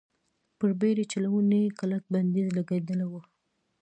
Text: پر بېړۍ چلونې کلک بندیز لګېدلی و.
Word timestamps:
پر 0.57 0.69
بېړۍ 0.79 1.05
چلونې 1.11 1.61
کلک 1.79 2.03
بندیز 2.13 2.47
لګېدلی 2.57 3.07
و. 3.11 3.13